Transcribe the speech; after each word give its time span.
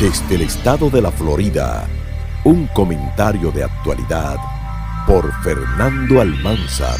Desde 0.00 0.36
el 0.36 0.40
estado 0.40 0.88
de 0.88 1.02
la 1.02 1.12
Florida, 1.12 1.86
un 2.44 2.66
comentario 2.68 3.50
de 3.50 3.64
actualidad 3.64 4.38
por 5.06 5.30
Fernando 5.42 6.22
Almanzar. 6.22 6.98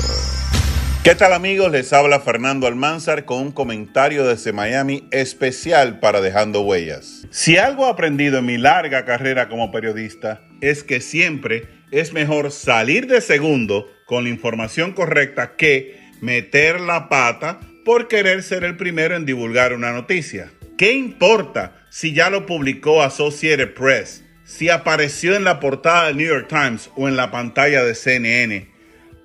¿Qué 1.02 1.14
tal 1.14 1.32
amigos? 1.32 1.72
Les 1.72 1.94
habla 1.94 2.20
Fernando 2.20 2.66
Almanzar 2.66 3.24
con 3.24 3.38
un 3.38 3.52
comentario 3.52 4.26
desde 4.26 4.52
Miami 4.52 5.08
especial 5.12 5.98
para 5.98 6.20
Dejando 6.20 6.60
Huellas. 6.60 7.26
Si 7.30 7.56
algo 7.56 7.86
he 7.86 7.90
aprendido 7.90 8.40
en 8.40 8.44
mi 8.44 8.58
larga 8.58 9.06
carrera 9.06 9.48
como 9.48 9.70
periodista 9.70 10.42
es 10.60 10.84
que 10.84 11.00
siempre 11.00 11.68
es 11.90 12.12
mejor 12.12 12.50
salir 12.50 13.06
de 13.06 13.22
segundo 13.22 13.86
con 14.04 14.24
la 14.24 14.28
información 14.28 14.92
correcta 14.92 15.56
que 15.56 15.98
meter 16.20 16.82
la 16.82 17.08
pata 17.08 17.60
por 17.82 18.08
querer 18.08 18.42
ser 18.42 18.62
el 18.62 18.76
primero 18.76 19.16
en 19.16 19.24
divulgar 19.24 19.72
una 19.72 19.90
noticia. 19.90 20.52
¿Qué 20.80 20.94
importa 20.94 21.76
si 21.90 22.14
ya 22.14 22.30
lo 22.30 22.46
publicó 22.46 23.02
Associated 23.02 23.74
Press, 23.74 24.24
si 24.46 24.70
apareció 24.70 25.36
en 25.36 25.44
la 25.44 25.60
portada 25.60 26.06
del 26.06 26.16
New 26.16 26.26
York 26.26 26.48
Times 26.48 26.88
o 26.96 27.06
en 27.06 27.18
la 27.18 27.30
pantalla 27.30 27.84
de 27.84 27.94
CNN? 27.94 28.66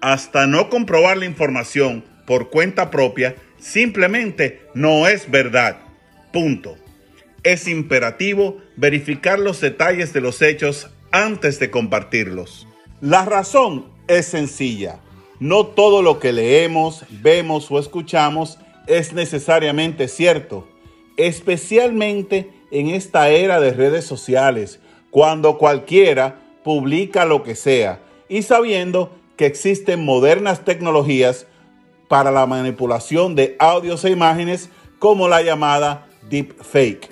Hasta 0.02 0.48
no 0.48 0.70
comprobar 0.70 1.16
la 1.16 1.24
información 1.24 2.04
por 2.28 2.50
cuenta 2.50 2.92
propia, 2.92 3.38
simplemente 3.58 4.64
no 4.74 5.08
es 5.08 5.32
verdad. 5.32 5.78
Punto. 6.34 6.76
Es 7.44 7.70
imperativo 7.70 8.62
verificar 8.76 9.40
los 9.40 9.62
detalles 9.62 10.12
de 10.12 10.20
los 10.20 10.42
hechos 10.42 10.90
antes 11.12 11.58
de 11.58 11.72
compartirlos. 11.72 12.68
La 13.00 13.24
razón 13.24 13.86
es 14.10 14.26
sencilla. 14.26 15.00
No 15.40 15.68
todo 15.68 16.02
lo 16.02 16.20
que 16.20 16.34
leemos, 16.34 17.06
vemos 17.10 17.72
o 17.72 17.80
escuchamos 17.80 18.60
es 18.88 19.14
necesariamente 19.14 20.10
cierto 20.10 20.75
especialmente 21.18 22.52
en 22.72 22.90
esta 22.90 23.30
era 23.30 23.60
de 23.60 23.72
redes 23.72 24.06
sociales, 24.06 24.80
cuando 25.12 25.58
cualquiera 25.58 26.42
publica 26.64 27.26
lo 27.26 27.44
que 27.44 27.56
sea 27.56 28.02
y 28.28 28.42
sabiendo 28.42 29.12
que 29.38 29.46
existen 29.46 30.04
modernas 30.04 30.66
tecnologías 30.66 31.48
para 32.08 32.32
la 32.32 32.46
manipulación 32.46 33.36
de 33.36 33.56
audios 33.60 34.04
e 34.06 34.12
imágenes 34.12 34.70
como 35.00 35.28
la 35.28 35.42
llamada 35.42 36.08
deepfake. 36.30 37.10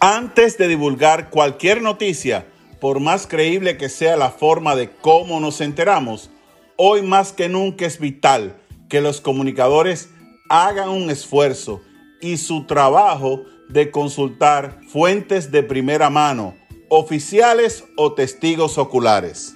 Antes 0.00 0.58
de 0.58 0.68
divulgar 0.68 1.30
cualquier 1.30 1.82
noticia, 1.82 2.46
por 2.80 3.00
más 3.00 3.26
creíble 3.26 3.76
que 3.76 3.88
sea 3.88 4.16
la 4.16 4.30
forma 4.30 4.74
de 4.74 4.90
cómo 4.90 5.38
nos 5.38 5.60
enteramos, 5.60 6.30
hoy 6.76 7.02
más 7.02 7.32
que 7.32 7.48
nunca 7.48 7.86
es 7.86 7.98
vital 7.98 8.56
que 8.88 9.00
los 9.00 9.20
comunicadores 9.20 10.10
hagan 10.48 10.88
un 10.88 11.08
esfuerzo 11.08 11.80
y 12.22 12.38
su 12.38 12.64
trabajo 12.64 13.42
de 13.68 13.90
consultar 13.90 14.80
fuentes 14.88 15.50
de 15.50 15.62
primera 15.62 16.08
mano, 16.08 16.54
oficiales 16.88 17.84
o 17.96 18.14
testigos 18.14 18.78
oculares. 18.78 19.54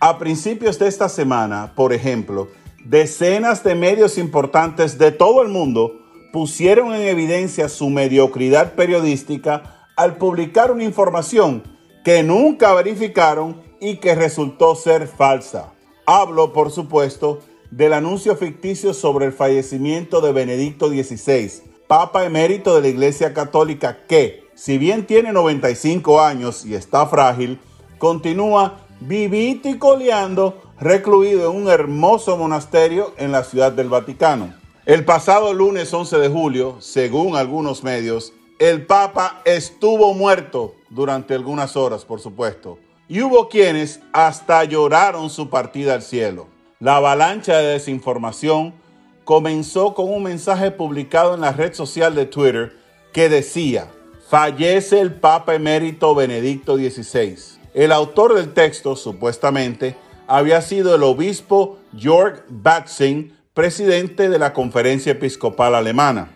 A 0.00 0.18
principios 0.18 0.78
de 0.78 0.88
esta 0.88 1.08
semana, 1.08 1.72
por 1.74 1.92
ejemplo, 1.92 2.48
decenas 2.84 3.64
de 3.64 3.74
medios 3.74 4.18
importantes 4.18 4.98
de 4.98 5.12
todo 5.12 5.42
el 5.42 5.48
mundo 5.48 5.92
pusieron 6.32 6.94
en 6.94 7.02
evidencia 7.02 7.68
su 7.68 7.88
mediocridad 7.88 8.74
periodística 8.74 9.86
al 9.96 10.16
publicar 10.16 10.70
una 10.70 10.84
información 10.84 11.62
que 12.04 12.22
nunca 12.22 12.74
verificaron 12.74 13.62
y 13.80 13.96
que 13.96 14.14
resultó 14.14 14.74
ser 14.74 15.06
falsa. 15.06 15.72
Hablo, 16.06 16.52
por 16.52 16.70
supuesto, 16.70 17.40
del 17.70 17.92
anuncio 17.92 18.34
ficticio 18.36 18.94
sobre 18.94 19.26
el 19.26 19.32
fallecimiento 19.32 20.20
de 20.20 20.32
Benedicto 20.32 20.88
XVI, 20.88 21.62
Papa 21.88 22.26
emérito 22.26 22.74
de 22.74 22.82
la 22.82 22.88
Iglesia 22.88 23.32
Católica 23.32 24.00
que, 24.06 24.46
si 24.54 24.76
bien 24.76 25.06
tiene 25.06 25.32
95 25.32 26.20
años 26.20 26.66
y 26.66 26.74
está 26.74 27.06
frágil, 27.06 27.58
continúa 27.96 28.80
vivito 29.00 29.70
y 29.70 29.78
coleando 29.78 30.60
recluido 30.78 31.50
en 31.50 31.56
un 31.56 31.68
hermoso 31.70 32.36
monasterio 32.36 33.14
en 33.16 33.32
la 33.32 33.42
ciudad 33.42 33.72
del 33.72 33.88
Vaticano. 33.88 34.52
El 34.84 35.06
pasado 35.06 35.54
lunes 35.54 35.90
11 35.94 36.18
de 36.18 36.28
julio, 36.28 36.76
según 36.80 37.36
algunos 37.36 37.82
medios, 37.82 38.34
el 38.58 38.84
Papa 38.84 39.40
estuvo 39.46 40.12
muerto 40.12 40.74
durante 40.90 41.32
algunas 41.32 41.74
horas, 41.74 42.04
por 42.04 42.20
supuesto, 42.20 42.78
y 43.08 43.22
hubo 43.22 43.48
quienes 43.48 44.00
hasta 44.12 44.62
lloraron 44.64 45.30
su 45.30 45.48
partida 45.48 45.94
al 45.94 46.02
cielo. 46.02 46.48
La 46.80 46.96
avalancha 46.96 47.56
de 47.56 47.68
desinformación 47.68 48.74
comenzó 49.28 49.92
con 49.92 50.10
un 50.10 50.22
mensaje 50.22 50.70
publicado 50.70 51.34
en 51.34 51.42
la 51.42 51.52
red 51.52 51.74
social 51.74 52.14
de 52.14 52.24
Twitter 52.24 52.72
que 53.12 53.28
decía, 53.28 53.90
fallece 54.26 55.00
el 55.00 55.12
Papa 55.12 55.54
emérito 55.54 56.14
Benedicto 56.14 56.78
XVI. 56.78 57.36
El 57.74 57.92
autor 57.92 58.36
del 58.36 58.54
texto, 58.54 58.96
supuestamente, 58.96 59.96
había 60.26 60.62
sido 60.62 60.94
el 60.94 61.02
obispo 61.02 61.78
Jörg 61.94 62.42
Batzing, 62.48 63.36
presidente 63.52 64.30
de 64.30 64.38
la 64.38 64.54
Conferencia 64.54 65.12
Episcopal 65.12 65.74
Alemana. 65.74 66.32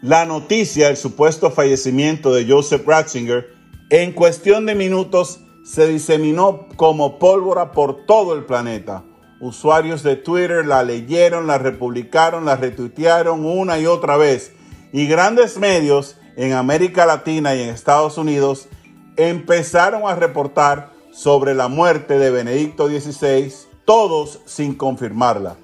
La 0.00 0.24
noticia 0.24 0.86
del 0.86 0.96
supuesto 0.96 1.50
fallecimiento 1.50 2.32
de 2.32 2.48
Joseph 2.48 2.86
Ratzinger 2.86 3.48
en 3.90 4.12
cuestión 4.12 4.64
de 4.64 4.74
minutos 4.74 5.40
se 5.62 5.86
diseminó 5.86 6.68
como 6.76 7.18
pólvora 7.18 7.72
por 7.72 8.06
todo 8.06 8.34
el 8.34 8.46
planeta 8.46 9.04
Usuarios 9.40 10.02
de 10.02 10.16
Twitter 10.16 10.66
la 10.66 10.82
leyeron, 10.82 11.46
la 11.46 11.56
republicaron, 11.56 12.44
la 12.44 12.56
retuitearon 12.56 13.46
una 13.46 13.78
y 13.78 13.86
otra 13.86 14.18
vez. 14.18 14.52
Y 14.92 15.06
grandes 15.06 15.56
medios 15.56 16.16
en 16.36 16.52
América 16.52 17.06
Latina 17.06 17.54
y 17.54 17.62
en 17.62 17.70
Estados 17.70 18.18
Unidos 18.18 18.68
empezaron 19.16 20.02
a 20.06 20.14
reportar 20.14 20.90
sobre 21.10 21.54
la 21.54 21.68
muerte 21.68 22.18
de 22.18 22.30
Benedicto 22.30 22.88
XVI, 22.88 23.50
todos 23.86 24.40
sin 24.44 24.74
confirmarla. 24.74 25.56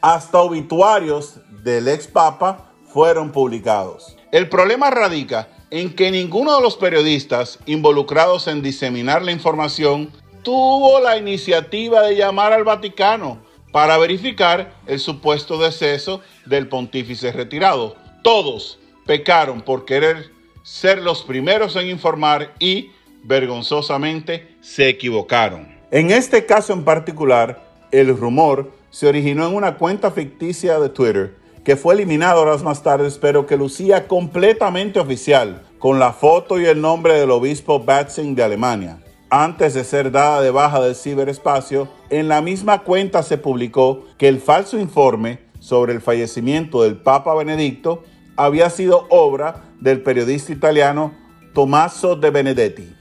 Hasta 0.00 0.38
obituarios 0.38 1.40
del 1.64 1.88
ex 1.88 2.06
papa 2.06 2.70
fueron 2.92 3.32
publicados. 3.32 4.16
El 4.30 4.48
problema 4.48 4.90
radica 4.90 5.48
en 5.70 5.96
que 5.96 6.12
ninguno 6.12 6.54
de 6.54 6.62
los 6.62 6.76
periodistas 6.76 7.58
involucrados 7.66 8.46
en 8.46 8.62
diseminar 8.62 9.22
la 9.22 9.32
información 9.32 10.12
tuvo 10.46 11.00
la 11.00 11.16
iniciativa 11.16 12.02
de 12.02 12.14
llamar 12.14 12.52
al 12.52 12.62
Vaticano 12.62 13.38
para 13.72 13.98
verificar 13.98 14.74
el 14.86 15.00
supuesto 15.00 15.58
deceso 15.58 16.20
del 16.44 16.68
pontífice 16.68 17.32
retirado. 17.32 17.96
Todos 18.22 18.78
pecaron 19.06 19.60
por 19.60 19.84
querer 19.84 20.30
ser 20.62 21.02
los 21.02 21.24
primeros 21.24 21.74
en 21.74 21.88
informar 21.88 22.54
y, 22.60 22.92
vergonzosamente, 23.24 24.54
se 24.60 24.88
equivocaron. 24.88 25.66
En 25.90 26.12
este 26.12 26.46
caso 26.46 26.72
en 26.72 26.84
particular, 26.84 27.60
el 27.90 28.16
rumor 28.16 28.70
se 28.90 29.08
originó 29.08 29.48
en 29.48 29.54
una 29.56 29.74
cuenta 29.74 30.12
ficticia 30.12 30.78
de 30.78 30.90
Twitter 30.90 31.34
que 31.64 31.74
fue 31.74 31.94
eliminada 31.94 32.36
horas 32.38 32.62
más 32.62 32.84
tarde, 32.84 33.10
pero 33.20 33.48
que 33.48 33.56
lucía 33.56 34.06
completamente 34.06 35.00
oficial, 35.00 35.62
con 35.80 35.98
la 35.98 36.12
foto 36.12 36.60
y 36.60 36.66
el 36.66 36.80
nombre 36.80 37.14
del 37.14 37.32
obispo 37.32 37.80
Batzing 37.80 38.36
de 38.36 38.44
Alemania 38.44 39.00
antes 39.44 39.74
de 39.74 39.84
ser 39.84 40.10
dada 40.10 40.40
de 40.40 40.50
baja 40.50 40.80
del 40.80 40.94
ciberespacio, 40.94 41.88
en 42.08 42.28
la 42.28 42.40
misma 42.40 42.84
cuenta 42.84 43.22
se 43.22 43.36
publicó 43.36 44.04
que 44.16 44.28
el 44.28 44.40
falso 44.40 44.78
informe 44.78 45.40
sobre 45.60 45.92
el 45.92 46.00
fallecimiento 46.00 46.82
del 46.82 46.96
Papa 46.96 47.34
Benedicto 47.34 48.02
había 48.36 48.70
sido 48.70 49.06
obra 49.10 49.64
del 49.80 50.02
periodista 50.02 50.52
italiano 50.52 51.12
Tommaso 51.52 52.16
de 52.16 52.30
Benedetti. 52.30 52.94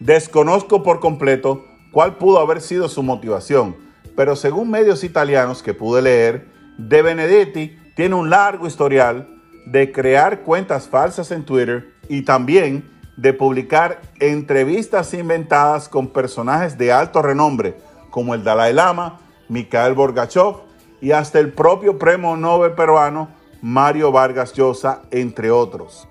Desconozco 0.00 0.82
por 0.82 0.98
completo 0.98 1.64
cuál 1.92 2.16
pudo 2.16 2.40
haber 2.40 2.60
sido 2.60 2.88
su 2.88 3.04
motivación, 3.04 3.76
pero 4.16 4.34
según 4.34 4.70
medios 4.70 5.04
italianos 5.04 5.62
que 5.62 5.72
pude 5.72 6.02
leer, 6.02 6.48
de 6.78 7.02
Benedetti 7.02 7.78
tiene 7.94 8.16
un 8.16 8.28
largo 8.28 8.66
historial 8.66 9.28
de 9.66 9.92
crear 9.92 10.42
cuentas 10.42 10.88
falsas 10.88 11.30
en 11.30 11.44
Twitter 11.44 11.92
y 12.08 12.22
también 12.22 12.95
de 13.16 13.32
publicar 13.32 14.00
entrevistas 14.20 15.14
inventadas 15.14 15.88
con 15.88 16.08
personajes 16.08 16.76
de 16.76 16.92
alto 16.92 17.22
renombre 17.22 17.76
como 18.10 18.34
el 18.34 18.44
Dalai 18.44 18.72
Lama, 18.72 19.20
Mikhail 19.48 19.94
Borgachev 19.94 20.56
y 21.00 21.12
hasta 21.12 21.38
el 21.38 21.52
propio 21.52 21.98
premio 21.98 22.36
Nobel 22.36 22.72
peruano 22.72 23.28
Mario 23.62 24.12
Vargas 24.12 24.52
Llosa, 24.54 25.02
entre 25.10 25.50
otros. 25.50 26.08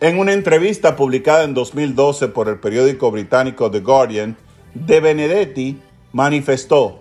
En 0.00 0.18
una 0.18 0.32
entrevista 0.32 0.96
publicada 0.96 1.44
en 1.44 1.54
2012 1.54 2.28
por 2.28 2.48
el 2.48 2.58
periódico 2.58 3.10
británico 3.10 3.70
The 3.70 3.80
Guardian, 3.80 4.36
De 4.74 5.00
Benedetti 5.00 5.80
manifestó, 6.12 6.98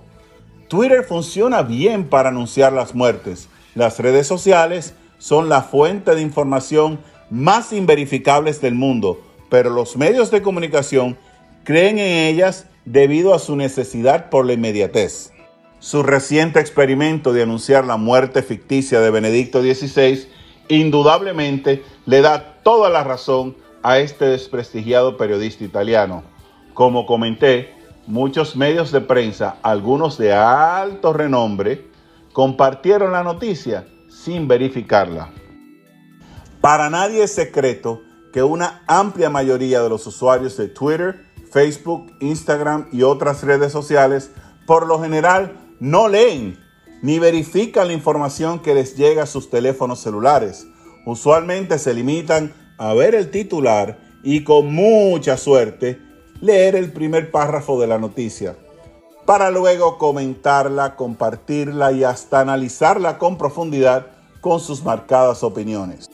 Twitter 0.67 1.03
funciona 1.03 1.61
bien 1.61 2.05
para 2.05 2.29
anunciar 2.29 2.73
las 2.73 2.95
muertes. 2.95 3.49
Las 3.75 3.99
redes 3.99 4.27
sociales 4.27 4.93
son 5.17 5.49
la 5.49 5.61
fuente 5.61 6.15
de 6.15 6.21
información 6.21 6.99
más 7.29 7.73
inverificables 7.73 8.61
del 8.61 8.75
mundo, 8.75 9.19
pero 9.53 9.69
los 9.69 9.97
medios 9.97 10.31
de 10.31 10.41
comunicación 10.41 11.15
creen 11.63 11.99
en 11.99 12.33
ellas 12.33 12.65
debido 12.85 13.35
a 13.35 13.39
su 13.39 13.55
necesidad 13.55 14.31
por 14.31 14.47
la 14.47 14.53
inmediatez. 14.53 15.31
Su 15.77 16.01
reciente 16.01 16.59
experimento 16.59 17.33
de 17.33 17.43
anunciar 17.43 17.85
la 17.85 17.97
muerte 17.97 18.41
ficticia 18.41 18.99
de 18.99 19.11
Benedicto 19.11 19.61
XVI 19.61 20.27
indudablemente 20.69 21.83
le 22.07 22.21
da 22.21 22.61
toda 22.63 22.89
la 22.89 23.03
razón 23.03 23.55
a 23.83 23.99
este 23.99 24.25
desprestigiado 24.25 25.17
periodista 25.17 25.63
italiano. 25.63 26.23
Como 26.73 27.05
comenté, 27.05 27.75
muchos 28.07 28.55
medios 28.55 28.91
de 28.91 29.01
prensa, 29.01 29.57
algunos 29.61 30.17
de 30.17 30.33
alto 30.33 31.13
renombre, 31.13 31.85
compartieron 32.31 33.11
la 33.11 33.21
noticia 33.21 33.85
sin 34.09 34.47
verificarla. 34.47 35.29
Para 36.59 36.89
nadie 36.89 37.21
es 37.21 37.35
secreto 37.35 38.01
que 38.33 38.43
una 38.43 38.83
amplia 38.87 39.29
mayoría 39.29 39.81
de 39.81 39.89
los 39.89 40.05
usuarios 40.07 40.57
de 40.57 40.67
Twitter, 40.67 41.23
Facebook, 41.51 42.11
Instagram 42.19 42.87
y 42.91 43.03
otras 43.03 43.43
redes 43.43 43.71
sociales 43.71 44.31
por 44.65 44.87
lo 44.87 44.99
general 44.99 45.75
no 45.79 46.07
leen 46.07 46.59
ni 47.03 47.19
verifican 47.19 47.87
la 47.87 47.93
información 47.93 48.59
que 48.59 48.73
les 48.73 48.95
llega 48.95 49.23
a 49.23 49.27
sus 49.27 49.49
teléfonos 49.49 49.99
celulares. 49.99 50.65
Usualmente 51.05 51.77
se 51.77 51.93
limitan 51.93 52.53
a 52.77 52.93
ver 52.93 53.13
el 53.13 53.29
titular 53.29 53.99
y 54.23 54.43
con 54.43 54.73
mucha 54.73 55.37
suerte 55.37 56.01
leer 56.41 56.75
el 56.75 56.91
primer 56.91 57.29
párrafo 57.29 57.79
de 57.79 57.87
la 57.87 57.99
noticia, 57.99 58.55
para 59.25 59.51
luego 59.51 59.97
comentarla, 59.97 60.95
compartirla 60.95 61.91
y 61.91 62.03
hasta 62.03 62.39
analizarla 62.39 63.17
con 63.17 63.37
profundidad 63.37 64.07
con 64.41 64.59
sus 64.59 64.83
marcadas 64.83 65.43
opiniones. 65.43 66.12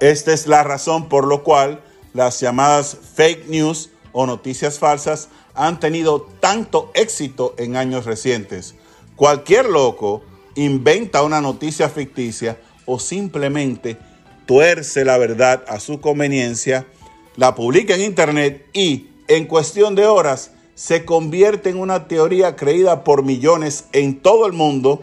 Esta 0.00 0.32
es 0.32 0.46
la 0.46 0.62
razón 0.62 1.10
por 1.10 1.30
la 1.30 1.38
cual 1.38 1.82
las 2.14 2.40
llamadas 2.40 2.96
fake 3.14 3.48
news 3.48 3.90
o 4.12 4.26
noticias 4.26 4.78
falsas 4.78 5.28
han 5.54 5.78
tenido 5.78 6.22
tanto 6.40 6.90
éxito 6.94 7.54
en 7.58 7.76
años 7.76 8.06
recientes. 8.06 8.74
Cualquier 9.14 9.68
loco 9.68 10.22
inventa 10.54 11.22
una 11.22 11.42
noticia 11.42 11.90
ficticia 11.90 12.58
o 12.86 12.98
simplemente 12.98 13.98
tuerce 14.46 15.04
la 15.04 15.18
verdad 15.18 15.64
a 15.68 15.78
su 15.78 16.00
conveniencia, 16.00 16.86
la 17.36 17.54
publica 17.54 17.94
en 17.94 18.00
internet 18.00 18.66
y 18.72 19.10
en 19.28 19.46
cuestión 19.46 19.94
de 19.94 20.06
horas 20.06 20.52
se 20.74 21.04
convierte 21.04 21.68
en 21.68 21.78
una 21.78 22.08
teoría 22.08 22.56
creída 22.56 23.04
por 23.04 23.22
millones 23.22 23.84
en 23.92 24.18
todo 24.20 24.46
el 24.46 24.54
mundo 24.54 25.02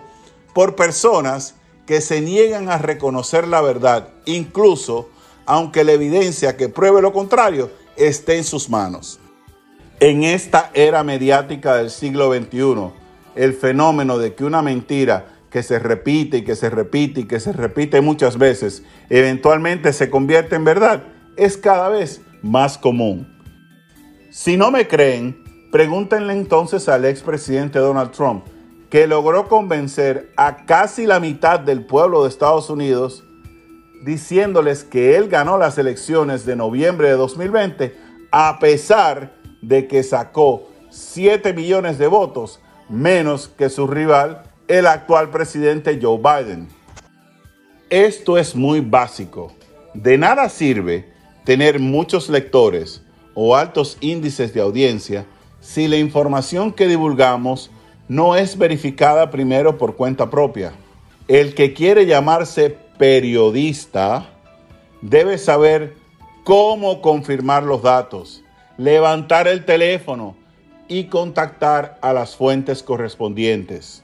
por 0.55 0.75
personas 0.75 1.53
que 1.87 2.01
se 2.01 2.21
niegan 2.21 2.69
a 2.69 2.77
reconocer 2.77 3.47
la 3.47 3.61
verdad, 3.61 4.09
incluso 4.25 5.09
aunque 5.47 5.85
la 5.85 5.93
evidencia 5.93 6.57
que 6.57 6.69
pruebe 6.69 7.01
lo 7.01 7.13
contrario 7.13 7.71
esté 7.95 8.37
en 8.37 8.43
sus 8.43 8.69
manos. 8.69 9.19
En 9.99 10.23
esta 10.23 10.69
era 10.75 11.03
mediática 11.03 11.75
del 11.77 11.89
siglo 11.89 12.31
XXI, 12.31 12.91
el 13.35 13.53
fenómeno 13.53 14.17
de 14.19 14.35
que 14.35 14.43
una 14.43 14.61
mentira 14.61 15.37
que 15.49 15.63
se 15.63 15.79
repite 15.79 16.37
y 16.37 16.43
que 16.43 16.55
se 16.55 16.69
repite 16.69 17.21
y 17.21 17.23
que 17.25 17.39
se 17.39 17.53
repite 17.53 18.01
muchas 18.01 18.37
veces, 18.37 18.83
eventualmente 19.09 19.93
se 19.93 20.09
convierte 20.09 20.55
en 20.55 20.65
verdad, 20.65 21.05
es 21.37 21.55
cada 21.55 21.87
vez 21.87 22.21
más 22.43 22.77
común. 22.77 23.33
Si 24.29 24.57
no 24.57 24.69
me 24.69 24.87
creen, 24.87 25.69
pregúntenle 25.71 26.33
entonces 26.33 26.89
al 26.89 27.05
expresidente 27.05 27.79
Donald 27.79 28.11
Trump, 28.11 28.45
que 28.89 29.07
logró 29.07 29.47
convencer 29.47 30.31
a 30.37 30.65
casi 30.65 31.05
la 31.05 31.19
mitad 31.19 31.59
del 31.59 31.85
pueblo 31.85 32.23
de 32.23 32.29
Estados 32.29 32.69
Unidos 32.69 33.23
diciéndoles 34.03 34.83
que 34.83 35.17
él 35.17 35.27
ganó 35.27 35.57
las 35.57 35.77
elecciones 35.77 36.45
de 36.45 36.55
noviembre 36.55 37.09
de 37.09 37.15
2020 37.15 37.97
a 38.31 38.59
pesar 38.59 39.33
de 39.61 39.87
que 39.87 40.03
sacó 40.03 40.69
7 40.89 41.53
millones 41.53 41.97
de 41.97 42.07
votos 42.07 42.61
menos 42.89 43.49
que 43.49 43.69
su 43.69 43.87
rival, 43.87 44.43
el 44.67 44.87
actual 44.87 45.29
presidente 45.29 45.99
Joe 46.01 46.17
Biden. 46.17 46.69
Esto 47.89 48.37
es 48.37 48.55
muy 48.55 48.81
básico. 48.81 49.51
De 49.93 50.17
nada 50.17 50.49
sirve 50.49 51.11
tener 51.43 51.79
muchos 51.79 52.29
lectores 52.29 53.01
o 53.33 53.55
altos 53.55 53.97
índices 53.99 54.53
de 54.53 54.61
audiencia 54.61 55.25
si 55.59 55.87
la 55.87 55.97
información 55.97 56.71
que 56.71 56.87
divulgamos 56.87 57.71
no 58.07 58.35
es 58.35 58.57
verificada 58.57 59.29
primero 59.29 59.77
por 59.77 59.95
cuenta 59.95 60.29
propia. 60.29 60.73
El 61.27 61.55
que 61.55 61.73
quiere 61.73 62.05
llamarse 62.05 62.77
periodista 62.97 64.29
debe 65.01 65.37
saber 65.37 65.95
cómo 66.43 67.01
confirmar 67.01 67.63
los 67.63 67.81
datos, 67.81 68.43
levantar 68.77 69.47
el 69.47 69.65
teléfono 69.65 70.35
y 70.87 71.05
contactar 71.05 71.97
a 72.01 72.13
las 72.13 72.35
fuentes 72.35 72.81
correspondientes. 72.81 74.03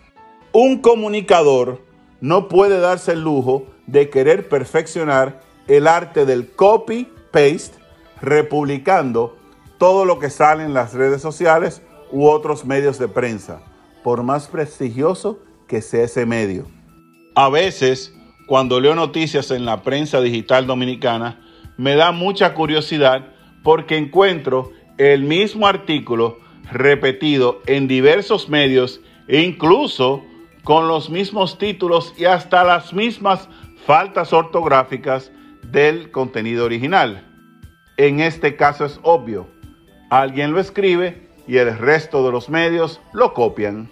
Un 0.51 0.79
comunicador 0.79 1.81
no 2.19 2.47
puede 2.49 2.79
darse 2.79 3.13
el 3.13 3.21
lujo 3.21 3.65
de 3.87 4.09
querer 4.09 4.49
perfeccionar 4.49 5.41
el 5.67 5.87
arte 5.87 6.25
del 6.25 6.51
copy-paste 6.51 7.77
republicando 8.21 9.37
todo 9.77 10.05
lo 10.05 10.19
que 10.19 10.29
sale 10.29 10.63
en 10.63 10.73
las 10.73 10.93
redes 10.93 11.21
sociales 11.21 11.81
u 12.11 12.27
otros 12.27 12.65
medios 12.65 12.99
de 12.99 13.07
prensa, 13.07 13.61
por 14.03 14.23
más 14.23 14.47
prestigioso 14.47 15.39
que 15.67 15.81
sea 15.81 16.03
ese 16.03 16.25
medio. 16.25 16.67
A 17.35 17.49
veces, 17.49 18.13
cuando 18.47 18.79
leo 18.79 18.95
noticias 18.95 19.49
en 19.51 19.65
la 19.65 19.81
prensa 19.81 20.21
digital 20.21 20.67
dominicana, 20.67 21.39
me 21.77 21.95
da 21.95 22.11
mucha 22.11 22.53
curiosidad 22.53 23.33
porque 23.63 23.97
encuentro 23.97 24.71
el 24.97 25.23
mismo 25.23 25.65
artículo 25.65 26.37
repetido 26.71 27.61
en 27.65 27.87
diversos 27.87 28.49
medios 28.49 29.01
incluso 29.27 30.23
con 30.63 30.87
los 30.87 31.09
mismos 31.09 31.57
títulos 31.57 32.13
y 32.17 32.25
hasta 32.25 32.63
las 32.63 32.93
mismas 32.93 33.49
faltas 33.85 34.31
ortográficas 34.33 35.31
del 35.71 36.11
contenido 36.11 36.65
original. 36.65 37.27
En 37.97 38.19
este 38.19 38.55
caso 38.55 38.85
es 38.85 38.99
obvio. 39.03 39.47
Alguien 40.09 40.51
lo 40.51 40.59
escribe 40.59 41.29
y 41.47 41.57
el 41.57 41.77
resto 41.77 42.25
de 42.25 42.31
los 42.31 42.49
medios 42.49 43.01
lo 43.13 43.33
copian. 43.33 43.89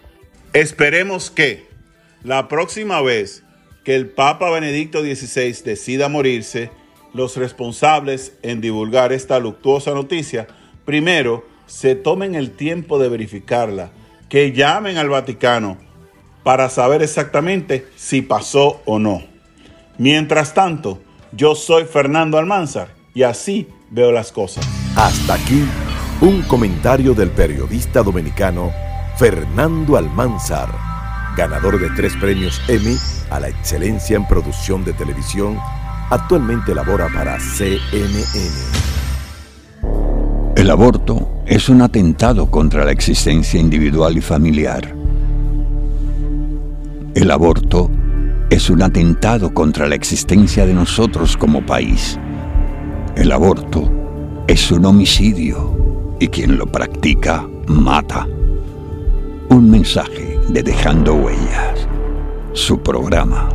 Esperemos 0.53 1.31
que 1.31 1.67
la 2.23 2.47
próxima 2.47 3.01
vez 3.01 3.43
que 3.83 3.95
el 3.95 4.09
Papa 4.09 4.49
Benedicto 4.49 5.01
XVI 5.01 5.53
decida 5.63 6.07
morirse, 6.09 6.69
los 7.13 7.35
responsables 7.35 8.33
en 8.41 8.61
divulgar 8.61 9.11
esta 9.11 9.39
luctuosa 9.39 9.93
noticia, 9.93 10.47
primero 10.85 11.45
se 11.65 11.95
tomen 11.95 12.35
el 12.35 12.51
tiempo 12.51 12.99
de 12.99 13.09
verificarla, 13.09 13.91
que 14.29 14.51
llamen 14.51 14.97
al 14.97 15.09
Vaticano 15.09 15.77
para 16.43 16.69
saber 16.69 17.01
exactamente 17.01 17.85
si 17.95 18.21
pasó 18.21 18.81
o 18.85 18.99
no. 18.99 19.23
Mientras 19.97 20.53
tanto, 20.53 21.01
yo 21.31 21.55
soy 21.55 21.85
Fernando 21.85 22.37
Almanzar 22.37 22.89
y 23.13 23.23
así 23.23 23.67
veo 23.89 24.11
las 24.11 24.31
cosas. 24.31 24.67
Hasta 24.95 25.35
aquí 25.35 25.65
un 26.21 26.43
comentario 26.43 27.15
del 27.15 27.31
periodista 27.31 28.03
dominicano 28.03 28.71
Fernando 29.17 29.97
Almanzar, 29.97 30.69
ganador 31.35 31.79
de 31.79 31.89
tres 31.95 32.15
premios 32.15 32.61
Emmy 32.67 32.95
a 33.31 33.39
la 33.39 33.49
excelencia 33.49 34.17
en 34.17 34.27
producción 34.27 34.85
de 34.85 34.93
televisión, 34.93 35.57
actualmente 36.11 36.75
labora 36.75 37.07
para 37.11 37.39
CNN. 37.39 38.23
El 40.55 40.69
aborto 40.69 41.41
es 41.47 41.69
un 41.69 41.81
atentado 41.81 42.51
contra 42.51 42.85
la 42.85 42.91
existencia 42.91 43.59
individual 43.59 44.15
y 44.15 44.21
familiar. 44.21 44.95
El 47.15 47.31
aborto 47.31 47.89
es 48.51 48.69
un 48.69 48.83
atentado 48.83 49.55
contra 49.55 49.87
la 49.87 49.95
existencia 49.95 50.67
de 50.67 50.75
nosotros 50.75 51.35
como 51.35 51.65
país. 51.65 52.19
El 53.15 53.31
aborto 53.31 53.91
es 54.47 54.71
un 54.71 54.85
homicidio 54.85 55.80
y 56.21 56.27
quien 56.27 56.55
lo 56.55 56.67
practica 56.67 57.47
mata. 57.65 58.27
Un 59.49 59.71
mensaje 59.71 60.39
de 60.49 60.61
Dejando 60.61 61.15
Huellas, 61.15 61.87
su 62.53 62.79
programa. 62.79 63.49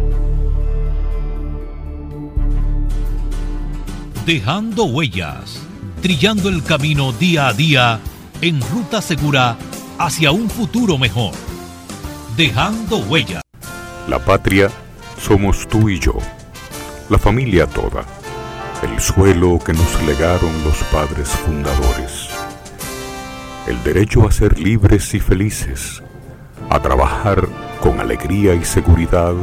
Dejando 4.26 4.86
huellas, 4.86 5.62
trillando 6.02 6.48
el 6.48 6.64
camino 6.64 7.12
día 7.12 7.46
a 7.46 7.52
día 7.52 8.00
en 8.40 8.60
ruta 8.60 9.00
segura 9.00 9.56
hacia 9.96 10.32
un 10.32 10.50
futuro 10.50 10.98
mejor. 10.98 11.34
Dejando 12.36 12.96
huellas. 12.96 13.42
La 14.08 14.18
patria 14.18 14.72
somos 15.20 15.68
tú 15.68 15.88
y 15.88 16.00
yo, 16.00 16.14
la 17.10 17.18
familia 17.18 17.68
toda, 17.68 18.04
el 18.82 19.00
suelo 19.00 19.60
que 19.64 19.72
nos 19.72 20.02
legaron 20.02 20.64
los 20.64 20.82
padres 20.92 21.28
fundadores, 21.28 22.28
el 23.66 23.82
derecho 23.82 24.26
a 24.26 24.32
ser 24.32 24.58
libres 24.58 25.12
y 25.14 25.20
felices, 25.20 26.02
a 26.70 26.80
trabajar 26.80 27.48
con 27.80 28.00
alegría 28.00 28.54
y 28.54 28.64
seguridad, 28.64 29.34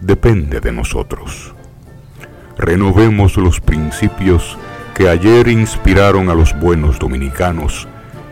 depende 0.00 0.60
de 0.60 0.72
nosotros. 0.72 1.54
Renovemos 2.56 3.36
los 3.36 3.60
principios 3.60 4.56
que 4.94 5.08
ayer 5.08 5.48
inspiraron 5.48 6.30
a 6.30 6.34
los 6.34 6.58
buenos 6.58 6.98
dominicanos, 6.98 7.86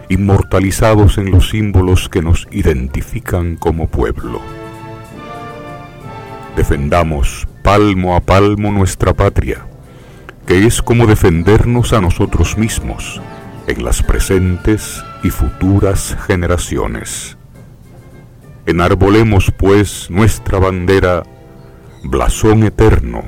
inmortalizados 0.09 1.19
en 1.19 1.31
los 1.31 1.51
símbolos 1.51 2.09
que 2.09 2.23
nos 2.23 2.47
identifican 2.51 3.57
como 3.57 3.89
pueblo. 3.89 4.41
Defendamos 6.57 7.47
palmo 7.63 8.17
a 8.17 8.21
palmo 8.21 8.73
nuestra 8.73 9.13
patria, 9.13 9.67
que 10.47 10.67
es 10.67 10.81
como 10.81 11.07
defendernos 11.07 11.93
a 11.93 12.01
nosotros 12.01 12.57
mismos 12.57 13.21
en 13.67 13.85
las 13.85 14.03
presentes 14.03 15.05
y 15.23 15.31
futuras 15.31 16.17
generaciones. 16.27 17.37
Enarbolemos 18.67 19.53
pues 19.57 20.11
nuestra 20.11 20.59
bandera, 20.59 21.23
blasón 22.05 22.65
eterno 22.65 23.23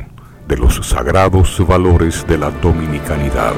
de 0.47 0.56
los 0.56 0.75
sagrados 0.87 1.64
valores 1.66 2.26
de 2.26 2.38
la 2.38 2.50
dominicanidad. 2.50 3.54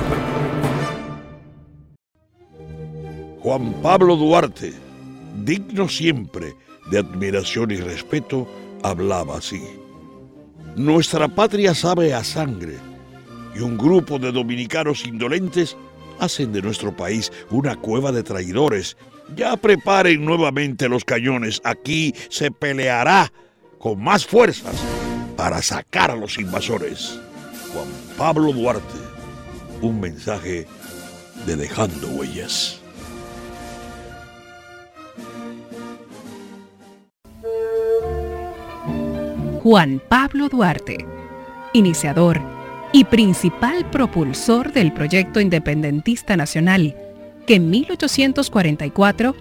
Juan 3.40 3.74
Pablo 3.82 4.16
Duarte, 4.16 4.72
digno 5.44 5.88
siempre 5.88 6.54
de 6.90 6.98
admiración 6.98 7.70
y 7.72 7.76
respeto, 7.76 8.46
hablaba 8.82 9.38
así. 9.38 9.62
Nuestra 10.76 11.28
patria 11.28 11.74
sabe 11.74 12.14
a 12.14 12.22
sangre 12.24 12.76
y 13.54 13.60
un 13.60 13.76
grupo 13.76 14.18
de 14.18 14.32
dominicanos 14.32 15.04
indolentes 15.04 15.76
hacen 16.18 16.52
de 16.52 16.62
nuestro 16.62 16.96
país 16.96 17.32
una 17.50 17.76
cueva 17.76 18.12
de 18.12 18.22
traidores 18.22 18.96
ya 19.36 19.56
preparen 19.56 20.24
nuevamente 20.24 20.88
los 20.88 21.04
cañones. 21.04 21.60
Aquí 21.64 22.14
se 22.28 22.50
peleará 22.50 23.32
con 23.78 24.02
más 24.02 24.26
fuerzas 24.26 24.74
para 25.36 25.62
sacar 25.62 26.10
a 26.10 26.16
los 26.16 26.38
invasores. 26.38 27.18
Juan 27.72 27.88
Pablo 28.16 28.52
Duarte, 28.52 28.98
un 29.80 30.00
mensaje 30.00 30.66
de 31.46 31.56
Dejando 31.56 32.08
Huellas. 32.08 32.78
Juan 39.62 40.02
Pablo 40.08 40.48
Duarte, 40.48 41.06
iniciador 41.72 42.51
y 42.92 43.04
principal 43.04 43.88
propulsor 43.90 44.72
del 44.72 44.92
proyecto 44.92 45.40
independentista 45.40 46.36
nacional 46.36 46.94
que 47.46 47.54
en 47.56 47.70
1844 47.70 49.34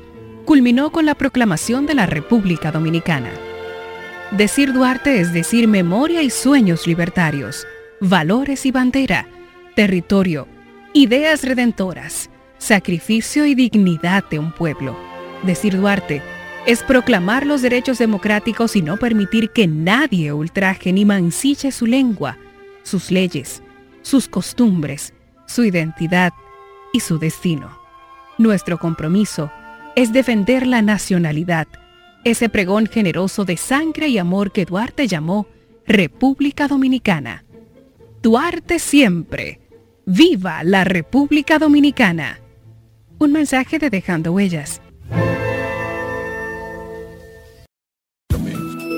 culminó 0.46 0.92
con 0.92 1.06
la 1.06 1.16
proclamación 1.16 1.86
de 1.86 1.94
la 1.94 2.06
República 2.06 2.72
Dominicana. 2.72 3.30
Decir 4.32 4.74
Duarte 4.74 5.20
es 5.20 5.34
decir 5.34 5.68
memoria 5.68 6.22
y 6.24 6.30
sueños 6.30 6.88
libertarios, 6.88 7.68
valores 8.00 8.66
y 8.66 8.72
bandera, 8.72 9.28
territorio, 9.76 10.48
ideas 10.94 11.44
redentoras, 11.44 12.30
sacrificio 12.58 13.46
y 13.46 13.56
dignidad 13.56 14.24
de 14.30 14.40
un 14.40 14.54
pueblo. 14.54 14.98
Decir 15.44 15.78
Duarte 15.78 16.22
es 16.66 16.84
proclamar 16.84 17.46
los 17.46 17.62
derechos 17.62 17.98
democráticos 17.98 18.76
y 18.76 18.82
no 18.82 18.98
permitir 18.98 19.50
que 19.50 19.68
nadie 19.68 20.32
ultraje 20.32 20.94
ni 20.94 21.06
mancille 21.06 21.72
su 21.72 21.86
lengua, 21.86 22.38
sus 22.84 23.12
leyes, 23.12 23.62
sus 24.02 24.28
costumbres, 24.28 25.14
su 25.46 25.64
identidad 25.64 26.34
y 26.94 27.00
su 27.00 27.20
destino. 27.20 27.80
Nuestro 28.38 28.78
compromiso 28.80 29.52
es 29.96 30.14
defender 30.14 30.66
la 30.66 30.82
nacionalidad, 30.82 31.68
ese 32.24 32.50
pregón 32.50 32.88
generoso 32.88 33.46
de 33.46 33.58
sangre 33.58 34.08
y 34.08 34.18
amor 34.18 34.52
que 34.52 34.66
Duarte 34.66 35.08
llamó 35.08 35.48
República 35.86 36.68
Dominicana. 36.68 37.44
Duarte 38.22 38.80
siempre. 38.80 39.60
¡Viva 40.06 40.64
la 40.64 40.84
República 40.84 41.60
Dominicana! 41.60 42.40
Un 43.20 43.32
mensaje 43.32 43.80
de 43.80 43.90
Dejando 43.90 44.32
Huellas. 44.32 44.82